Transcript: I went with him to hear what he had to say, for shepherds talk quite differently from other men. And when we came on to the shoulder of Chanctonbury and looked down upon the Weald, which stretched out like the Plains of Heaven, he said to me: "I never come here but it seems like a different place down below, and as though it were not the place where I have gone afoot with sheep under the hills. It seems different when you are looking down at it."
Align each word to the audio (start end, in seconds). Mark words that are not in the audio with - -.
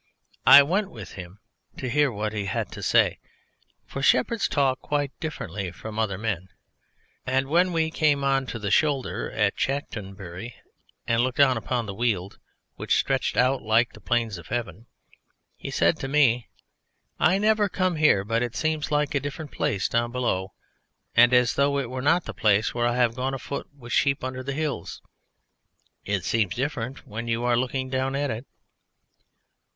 I 0.47 0.63
went 0.63 0.89
with 0.89 1.11
him 1.11 1.37
to 1.77 1.87
hear 1.87 2.11
what 2.11 2.33
he 2.33 2.45
had 2.45 2.71
to 2.71 2.81
say, 2.81 3.19
for 3.85 4.01
shepherds 4.01 4.47
talk 4.47 4.79
quite 4.81 5.11
differently 5.19 5.71
from 5.71 5.99
other 5.99 6.17
men. 6.17 6.49
And 7.27 7.45
when 7.47 7.71
we 7.71 7.91
came 7.91 8.23
on 8.23 8.47
to 8.47 8.57
the 8.57 8.71
shoulder 8.71 9.29
of 9.29 9.55
Chanctonbury 9.55 10.55
and 11.05 11.21
looked 11.21 11.37
down 11.37 11.55
upon 11.55 11.85
the 11.85 11.93
Weald, 11.93 12.39
which 12.77 12.97
stretched 12.97 13.37
out 13.37 13.61
like 13.61 13.93
the 13.93 14.01
Plains 14.01 14.39
of 14.39 14.47
Heaven, 14.47 14.87
he 15.55 15.69
said 15.69 15.99
to 15.99 16.07
me: 16.07 16.47
"I 17.19 17.37
never 17.37 17.69
come 17.69 17.97
here 17.97 18.23
but 18.23 18.41
it 18.41 18.55
seems 18.55 18.89
like 18.89 19.13
a 19.13 19.19
different 19.19 19.51
place 19.51 19.87
down 19.87 20.11
below, 20.11 20.51
and 21.13 21.31
as 21.31 21.53
though 21.53 21.77
it 21.77 21.91
were 21.91 22.01
not 22.01 22.25
the 22.25 22.33
place 22.33 22.73
where 22.73 22.87
I 22.87 22.95
have 22.95 23.13
gone 23.15 23.35
afoot 23.35 23.67
with 23.77 23.93
sheep 23.93 24.23
under 24.23 24.41
the 24.41 24.53
hills. 24.53 24.99
It 26.03 26.25
seems 26.25 26.55
different 26.55 27.05
when 27.05 27.27
you 27.27 27.43
are 27.43 27.55
looking 27.55 27.87
down 27.91 28.15
at 28.15 28.31
it." 28.31 28.47